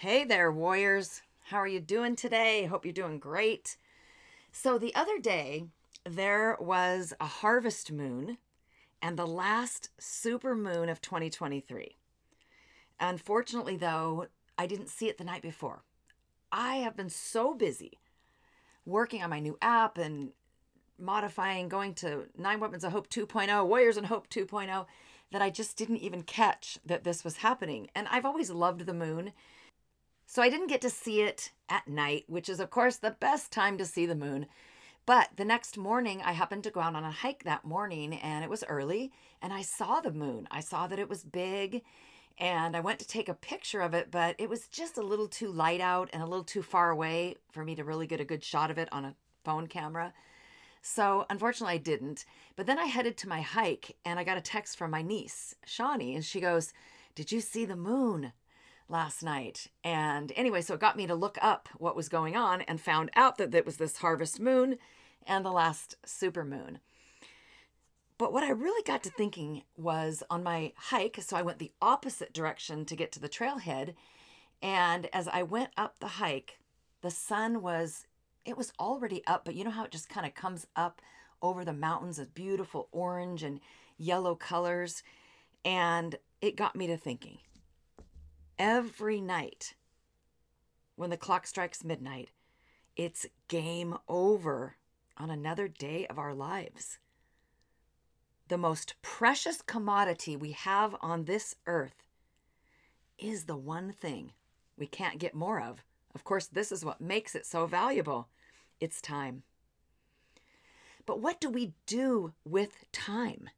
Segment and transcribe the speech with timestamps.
[0.00, 1.20] Hey there, warriors.
[1.42, 2.64] How are you doing today?
[2.64, 3.76] Hope you're doing great.
[4.50, 5.66] So, the other day,
[6.08, 8.38] there was a harvest moon
[9.02, 11.98] and the last super moon of 2023.
[12.98, 15.82] Unfortunately, though, I didn't see it the night before.
[16.50, 17.98] I have been so busy
[18.86, 20.30] working on my new app and
[20.98, 24.86] modifying, going to Nine Weapons of Hope 2.0, Warriors in Hope 2.0,
[25.30, 27.90] that I just didn't even catch that this was happening.
[27.94, 29.32] And I've always loved the moon.
[30.30, 33.50] So I didn't get to see it at night, which is, of course, the best
[33.50, 34.46] time to see the moon.
[35.04, 38.44] But the next morning, I happened to go out on a hike that morning and
[38.44, 39.10] it was early
[39.42, 40.46] and I saw the moon.
[40.48, 41.82] I saw that it was big
[42.38, 45.26] and I went to take a picture of it, but it was just a little
[45.26, 48.24] too light out and a little too far away for me to really get a
[48.24, 50.12] good shot of it on a phone camera.
[50.80, 52.24] So unfortunately, I didn't.
[52.54, 55.56] But then I headed to my hike and I got a text from my niece,
[55.66, 56.72] Shawnee, and she goes,
[57.16, 58.32] Did you see the moon?
[58.90, 59.68] Last night.
[59.84, 63.10] And anyway, so it got me to look up what was going on and found
[63.14, 64.76] out that it was this harvest moon
[65.26, 66.80] and the last super moon.
[68.18, 71.72] But what I really got to thinking was on my hike, so I went the
[71.80, 73.94] opposite direction to get to the trailhead.
[74.60, 76.58] And as I went up the hike,
[77.00, 78.06] the sun was,
[78.44, 81.00] it was already up, but you know how it just kind of comes up
[81.40, 83.60] over the mountains of beautiful orange and
[83.96, 85.02] yellow colors.
[85.64, 87.38] And it got me to thinking
[88.60, 89.74] every night
[90.94, 92.28] when the clock strikes midnight,
[92.94, 94.76] it's game over
[95.16, 96.98] on another day of our lives
[98.50, 102.02] the most precious commodity we have on this earth
[103.16, 104.32] is the one thing
[104.76, 105.84] we can't get more of.
[106.16, 108.28] Of course, this is what makes it so valuable
[108.80, 109.44] it's time.
[111.06, 113.50] But what do we do with time?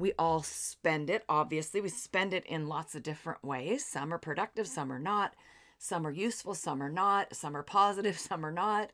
[0.00, 1.82] We all spend it, obviously.
[1.82, 3.84] We spend it in lots of different ways.
[3.84, 5.34] Some are productive, some are not.
[5.78, 7.36] Some are useful, some are not.
[7.36, 8.92] Some are positive, some are not.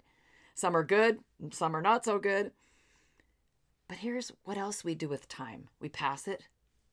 [0.56, 1.20] Some are good,
[1.52, 2.50] some are not so good.
[3.86, 6.48] But here's what else we do with time we pass it.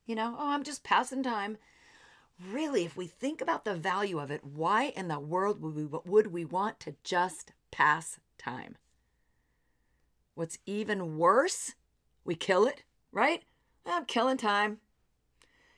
[0.05, 1.57] You know, oh, I'm just passing time.
[2.51, 5.85] Really, if we think about the value of it, why in the world would we,
[6.05, 8.75] would we want to just pass time?
[10.35, 11.73] What's even worse,
[12.23, 13.43] we kill it, right?
[13.85, 14.79] I'm killing time.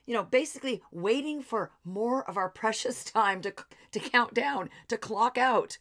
[0.05, 3.53] You know, basically waiting for more of our precious time to,
[3.91, 5.77] to count down, to clock out,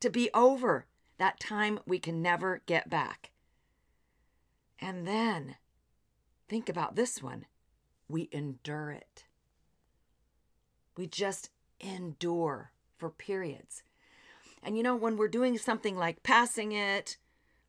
[0.00, 0.86] to be over.
[1.18, 3.30] That time we can never get back.
[4.80, 5.56] And then
[6.48, 7.46] think about this one
[8.08, 9.24] we endure it.
[10.96, 13.82] We just endure for periods.
[14.62, 17.16] And you know, when we're doing something like passing it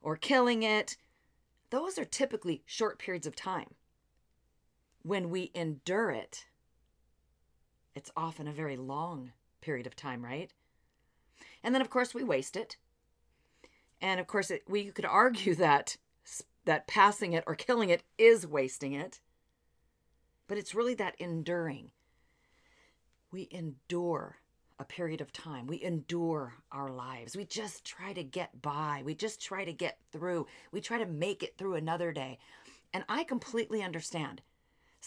[0.01, 0.97] or killing it,
[1.69, 3.73] those are typically short periods of time.
[5.05, 6.47] When we endure it,
[7.93, 10.51] it's often a very long period of time, right?
[11.63, 12.77] And then, of course, we waste it.
[14.01, 15.97] And of course, it, we could argue that
[16.65, 19.19] that passing it or killing it is wasting it,
[20.47, 21.91] but it's really that enduring.
[23.31, 24.37] We endure
[24.79, 25.67] a period of time.
[25.67, 27.37] We endure our lives.
[27.37, 29.03] We just try to get by.
[29.05, 30.47] We just try to get through.
[30.71, 32.39] We try to make it through another day.
[32.91, 34.41] And I completely understand.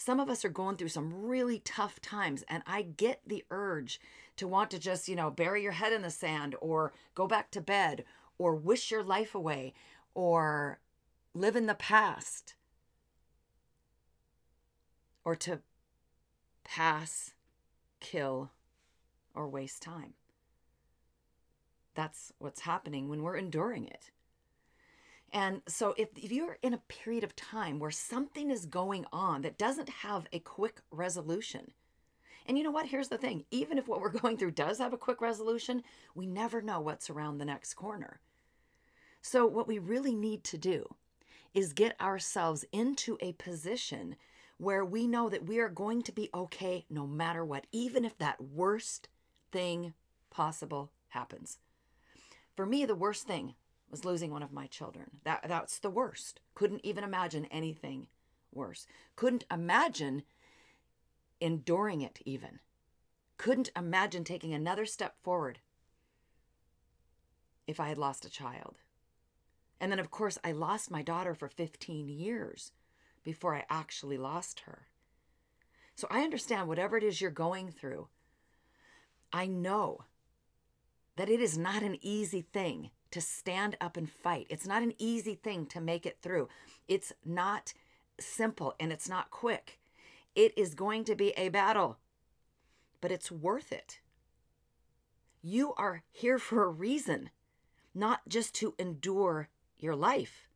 [0.01, 3.99] Some of us are going through some really tough times, and I get the urge
[4.37, 7.51] to want to just, you know, bury your head in the sand or go back
[7.51, 8.05] to bed
[8.37, 9.73] or wish your life away
[10.13, 10.79] or
[11.33, 12.53] live in the past
[15.25, 15.59] or to
[16.63, 17.33] pass,
[17.99, 18.51] kill,
[19.35, 20.13] or waste time.
[21.93, 24.11] That's what's happening when we're enduring it.
[25.31, 29.41] And so, if, if you're in a period of time where something is going on
[29.41, 31.71] that doesn't have a quick resolution,
[32.45, 32.87] and you know what?
[32.87, 35.83] Here's the thing even if what we're going through does have a quick resolution,
[36.15, 38.19] we never know what's around the next corner.
[39.21, 40.95] So, what we really need to do
[41.53, 44.15] is get ourselves into a position
[44.57, 48.17] where we know that we are going to be okay no matter what, even if
[48.17, 49.07] that worst
[49.51, 49.93] thing
[50.29, 51.59] possible happens.
[52.55, 53.55] For me, the worst thing
[53.89, 55.09] was losing one of my children.
[55.23, 56.39] That that's the worst.
[56.53, 58.07] Couldn't even imagine anything
[58.53, 58.85] worse.
[59.15, 60.23] Couldn't imagine
[61.39, 62.59] enduring it even.
[63.37, 65.59] Couldn't imagine taking another step forward
[67.67, 68.79] if I had lost a child.
[69.79, 72.73] And then, of course, I lost my daughter for 15 years
[73.23, 74.87] before I actually lost her.
[75.95, 78.07] So I understand whatever it is you're going through.
[79.31, 80.05] I know
[81.19, 84.47] that it is not an easy thing to stand up and fight.
[84.49, 86.47] It's not an easy thing to make it through.
[86.87, 87.73] It's not
[88.21, 89.79] simple and it's not quick.
[90.33, 91.97] It is going to be a battle,
[93.01, 93.99] but it's worth it.
[95.41, 97.31] You are here for a reason,
[97.93, 100.47] not just to endure your life.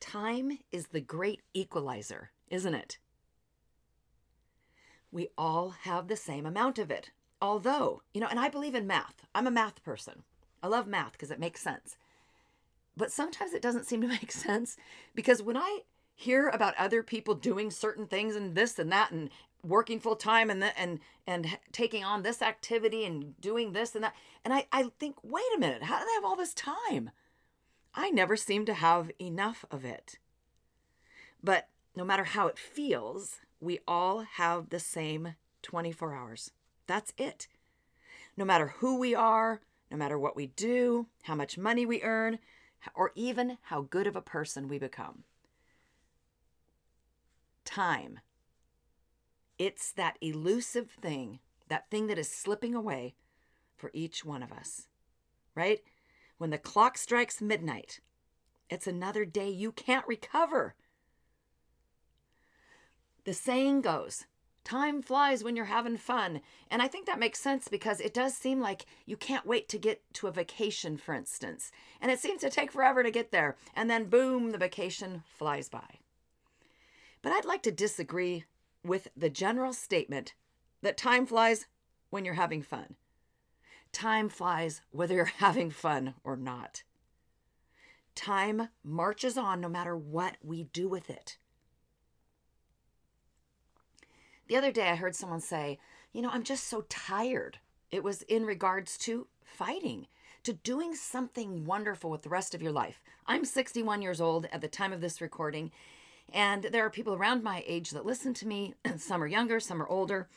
[0.00, 2.98] Time is the great equalizer, isn't it?
[5.10, 7.10] We all have the same amount of it.
[7.40, 9.24] Although, you know, and I believe in math.
[9.34, 10.22] I'm a math person.
[10.62, 11.96] I love math because it makes sense.
[12.96, 14.76] But sometimes it doesn't seem to make sense
[15.14, 15.80] because when I
[16.18, 19.30] hear about other people doing certain things and this and that and
[19.62, 20.98] working full time and the, and
[21.28, 24.14] and taking on this activity and doing this and that
[24.44, 27.10] and I I think wait a minute how do they have all this time
[27.94, 30.18] I never seem to have enough of it
[31.42, 36.50] but no matter how it feels we all have the same 24 hours
[36.88, 37.46] that's it
[38.36, 42.40] no matter who we are no matter what we do how much money we earn
[42.94, 45.22] or even how good of a person we become
[47.64, 48.18] time
[49.58, 53.14] it's that elusive thing, that thing that is slipping away
[53.76, 54.86] for each one of us,
[55.54, 55.80] right?
[56.38, 58.00] When the clock strikes midnight,
[58.70, 60.74] it's another day you can't recover.
[63.24, 64.26] The saying goes,
[64.64, 66.40] time flies when you're having fun.
[66.70, 69.78] And I think that makes sense because it does seem like you can't wait to
[69.78, 71.70] get to a vacation, for instance.
[72.00, 73.56] And it seems to take forever to get there.
[73.74, 76.00] And then, boom, the vacation flies by.
[77.22, 78.44] But I'd like to disagree
[78.84, 80.34] with the general statement
[80.82, 81.66] that time flies
[82.10, 82.96] when you're having fun.
[83.92, 86.82] Time flies whether you're having fun or not.
[88.14, 91.38] Time marches on no matter what we do with it.
[94.48, 95.78] The other day, I heard someone say,
[96.12, 97.58] You know, I'm just so tired.
[97.90, 100.06] It was in regards to fighting,
[100.42, 103.02] to doing something wonderful with the rest of your life.
[103.26, 105.70] I'm 61 years old at the time of this recording,
[106.32, 109.82] and there are people around my age that listen to me, some are younger, some
[109.82, 110.28] are older.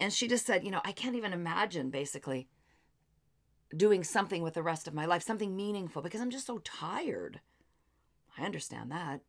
[0.00, 2.48] And she just said, You know, I can't even imagine basically
[3.76, 7.40] doing something with the rest of my life, something meaningful, because I'm just so tired.
[8.36, 9.20] I understand that.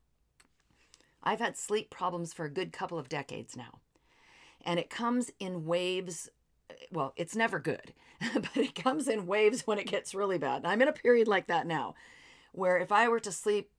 [1.21, 3.79] I've had sleep problems for a good couple of decades now.
[4.63, 6.29] And it comes in waves.
[6.91, 7.93] Well, it's never good,
[8.33, 10.57] but it comes in waves when it gets really bad.
[10.57, 11.95] And I'm in a period like that now,
[12.51, 13.69] where if I were to sleep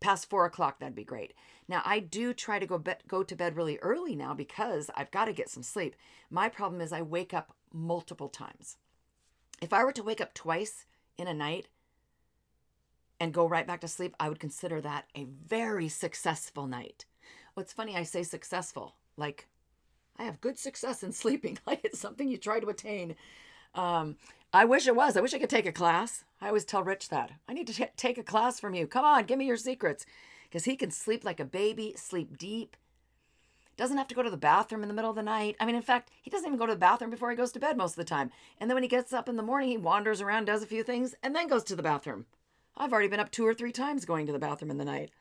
[0.00, 1.34] past four o'clock, that'd be great.
[1.68, 5.10] Now, I do try to go be- go to bed really early now because I've
[5.10, 5.94] got to get some sleep.
[6.30, 8.76] My problem is I wake up multiple times.
[9.60, 10.86] If I were to wake up twice
[11.18, 11.68] in a night
[13.20, 17.04] and go right back to sleep, I would consider that a very successful night.
[17.54, 19.46] What's funny, I say successful, like
[20.20, 23.16] I have good success in sleeping, like it's something you try to attain.
[23.74, 24.16] Um,
[24.52, 25.16] I wish it was.
[25.16, 26.24] I wish I could take a class.
[26.42, 27.32] I always tell Rich that.
[27.48, 28.86] I need to t- take a class from you.
[28.86, 30.04] Come on, give me your secrets.
[30.44, 32.76] Because he can sleep like a baby, sleep deep.
[33.78, 35.56] Doesn't have to go to the bathroom in the middle of the night.
[35.58, 37.60] I mean, in fact, he doesn't even go to the bathroom before he goes to
[37.60, 38.30] bed most of the time.
[38.58, 40.82] And then when he gets up in the morning, he wanders around, does a few
[40.82, 42.26] things, and then goes to the bathroom.
[42.76, 45.12] I've already been up two or three times going to the bathroom in the night.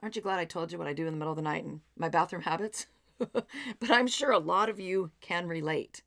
[0.00, 1.64] Aren't you glad I told you what I do in the middle of the night
[1.64, 2.86] and my bathroom habits?
[3.32, 6.02] but I'm sure a lot of you can relate.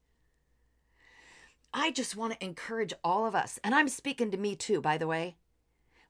[1.73, 4.97] I just want to encourage all of us, and I'm speaking to me too, by
[4.97, 5.37] the way.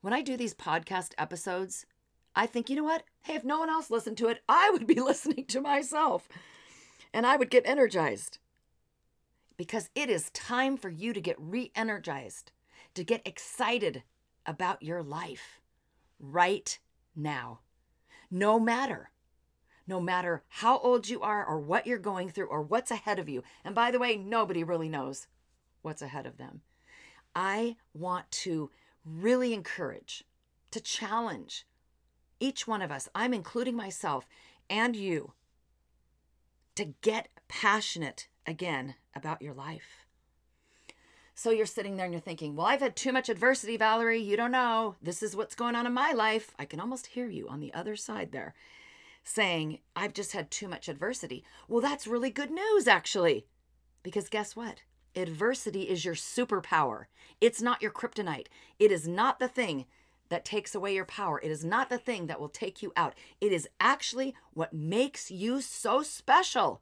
[0.02, 1.86] When I do these podcast episodes,
[2.36, 3.04] I think, you know what?
[3.24, 6.28] Hey, if no one else listened to it, I would be listening to myself
[7.14, 8.40] and I would get energized.
[9.58, 12.52] Because it is time for you to get re energized,
[12.96, 14.04] to get excited
[14.46, 15.62] about your life
[16.20, 16.80] right
[17.16, 17.60] now.
[18.32, 19.12] No matter
[19.92, 23.28] no matter how old you are or what you're going through or what's ahead of
[23.28, 23.44] you.
[23.66, 25.28] And by the way, nobody really knows
[25.82, 26.62] what's ahead of them.
[27.36, 28.72] I want to
[29.04, 30.24] really encourage,
[30.72, 31.68] to challenge
[32.40, 34.30] each one of us, I'm including myself
[34.70, 35.34] and you,
[36.76, 40.06] to get passionate again about your life.
[41.36, 44.22] So you're sitting there and you're thinking, well, I've had too much adversity, Valerie.
[44.22, 44.96] You don't know.
[45.02, 46.52] This is what's going on in my life.
[46.58, 48.54] I can almost hear you on the other side there
[49.24, 51.44] saying, I've just had too much adversity.
[51.68, 53.46] Well, that's really good news, actually.
[54.04, 54.82] Because guess what?
[55.16, 57.06] Adversity is your superpower.
[57.40, 58.48] It's not your kryptonite.
[58.80, 59.86] It is not the thing
[60.30, 61.40] that takes away your power.
[61.44, 63.14] It is not the thing that will take you out.
[63.42, 66.82] It is actually what makes you so special.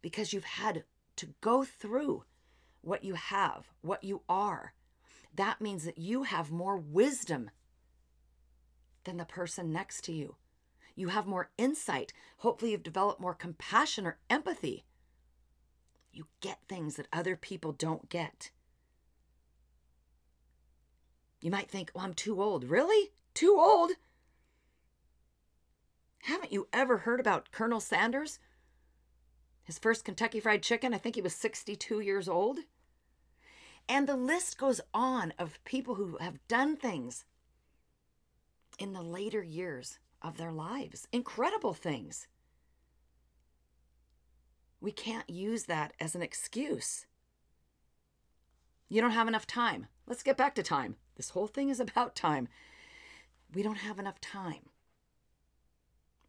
[0.00, 0.84] Because you've had
[1.16, 2.24] to go through
[2.80, 4.72] what you have, what you are.
[5.34, 7.50] That means that you have more wisdom
[9.04, 10.36] than the person next to you.
[10.96, 12.12] You have more insight.
[12.38, 14.84] Hopefully, you've developed more compassion or empathy.
[16.10, 18.50] You get things that other people don't get.
[21.42, 22.64] You might think, well, I'm too old.
[22.64, 23.12] Really?
[23.34, 23.92] Too old?
[26.22, 28.38] Haven't you ever heard about Colonel Sanders?
[29.62, 32.60] His first Kentucky Fried Chicken, I think he was 62 years old.
[33.88, 37.26] And the list goes on of people who have done things
[38.78, 41.06] in the later years of their lives.
[41.12, 42.26] Incredible things.
[44.80, 47.06] We can't use that as an excuse.
[48.88, 49.86] You don't have enough time.
[50.06, 50.96] Let's get back to time.
[51.16, 52.48] This whole thing is about time.
[53.54, 54.70] We don't have enough time.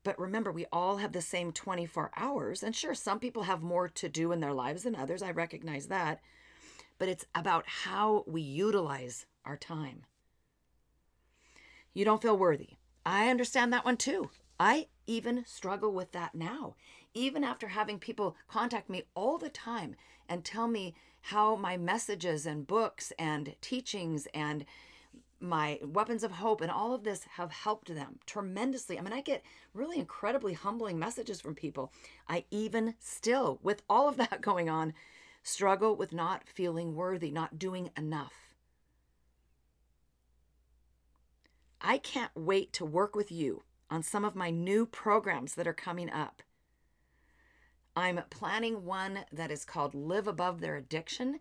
[0.04, 2.64] But remember, we all have the same 24 hours.
[2.64, 5.22] And sure, some people have more to do in their lives than others.
[5.22, 6.22] I recognize that.
[6.98, 10.06] But it's about how we utilize our time.
[11.94, 12.78] You don't feel worthy.
[13.08, 14.32] I understand that one too.
[14.60, 16.76] I even struggle with that now.
[17.14, 19.96] Even after having people contact me all the time
[20.28, 24.66] and tell me how my messages and books and teachings and
[25.40, 29.00] my weapons of hope and all of this have helped them tremendously.
[29.00, 29.42] I mean, I get
[29.74, 31.94] really incredibly humbling messages from people.
[32.28, 34.94] I even still, with all of that going on,
[35.44, 38.47] struggle with not feeling worthy, not doing enough.
[41.88, 45.74] I can't wait to work with you on some of my new programs that are
[45.74, 46.44] coming up.
[47.96, 51.40] I'm planning one that is called Live Above Their Addiction,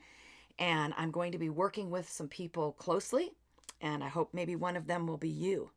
[0.56, 3.32] and I'm going to be working with some people closely,
[3.80, 5.72] and I hope maybe one of them will be you.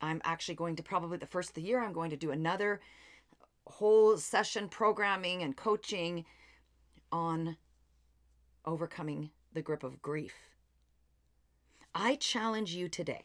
[0.00, 2.80] I'm actually going to probably the first of the year, I'm going to do another
[3.66, 6.26] whole session programming and coaching
[7.10, 7.56] on
[8.64, 10.57] overcoming the grip of grief.
[12.00, 13.24] I challenge you today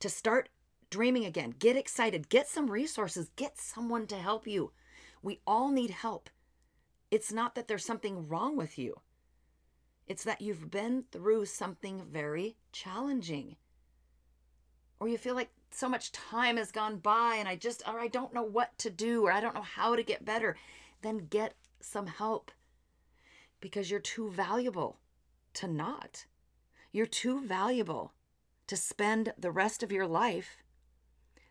[0.00, 0.48] to start
[0.88, 1.54] dreaming again.
[1.58, 4.72] Get excited, get some resources, get someone to help you.
[5.22, 6.30] We all need help.
[7.10, 9.02] It's not that there's something wrong with you,
[10.06, 13.56] it's that you've been through something very challenging.
[14.98, 18.08] Or you feel like so much time has gone by and I just, or I
[18.08, 20.56] don't know what to do, or I don't know how to get better.
[21.02, 22.50] Then get some help
[23.60, 25.00] because you're too valuable
[25.52, 26.24] to not.
[26.96, 28.14] You're too valuable
[28.68, 30.62] to spend the rest of your life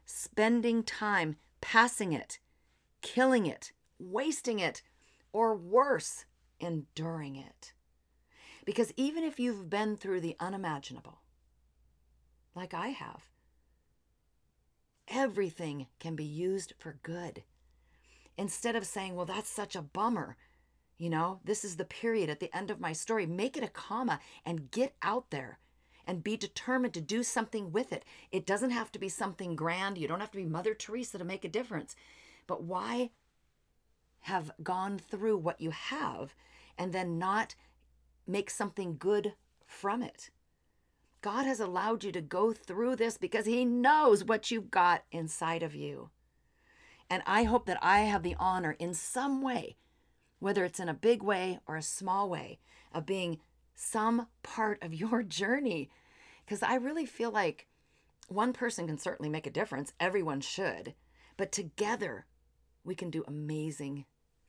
[0.04, 2.40] spending time passing it,
[3.04, 4.82] killing it, wasting it,
[5.32, 6.26] or worse,
[6.60, 7.74] enduring it.
[8.66, 11.20] Because even if you've been through the unimaginable,
[12.56, 13.30] like I have,
[15.08, 17.44] everything can be used for good.
[18.36, 20.38] Instead of saying, well, that's such a bummer,
[20.98, 23.70] you know, this is the period at the end of my story, make it a
[23.70, 25.60] comma and get out there
[26.08, 28.06] and be determined to do something with it.
[28.32, 29.98] It doesn't have to be something grand.
[29.98, 31.96] You don't have to be Mother Teresa to make a difference.
[32.48, 33.10] But why
[34.22, 36.36] have gone through what you have
[36.78, 37.56] and then not
[38.28, 39.34] make something good
[39.66, 40.30] from it?
[41.22, 45.64] God has allowed you to go through this because He knows what you've got inside
[45.64, 46.12] of you.
[47.10, 49.76] And I hope that I have the honor in some way,
[50.40, 52.60] whether it's in a big way or a small way,
[52.94, 53.40] of being
[53.76, 55.90] some part of your journey.
[56.46, 57.68] Because I really feel like
[58.28, 60.94] one person can certainly make a difference, everyone should,
[61.38, 62.26] but together
[62.84, 64.06] we can do amazing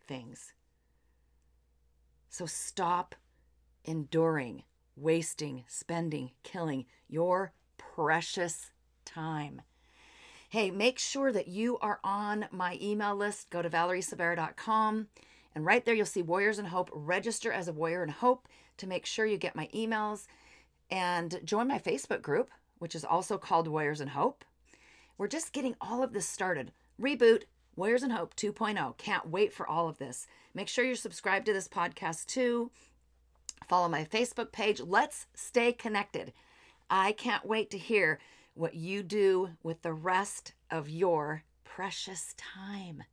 [0.07, 0.53] things.
[2.29, 3.15] So stop
[3.85, 4.65] enduring,
[4.97, 8.71] wasting, spending, killing your precious
[9.05, 9.63] time.
[10.49, 13.51] Hey, make sure that you are on my email list.
[13.51, 15.09] Go to valeriesilveira.com
[15.57, 16.91] and right there you'll see Warriors in Hope.
[16.93, 18.47] Register as a Warrior in Hope
[18.77, 20.27] to make sure you get my emails
[20.91, 24.45] and join my Facebook group, which is also called Warriors in Hope.
[25.17, 26.73] We're just getting all of this started.
[27.01, 27.45] Reboot,
[27.75, 28.99] Warriors in Hope 2.0.
[28.99, 30.27] Can't wait for all of this.
[30.53, 32.71] Make sure you're subscribed to this podcast too.
[33.67, 34.83] Follow my Facebook page.
[34.83, 36.35] Let's stay connected.
[36.91, 38.19] I can't wait to hear
[38.53, 43.05] what you do with the rest of your precious time.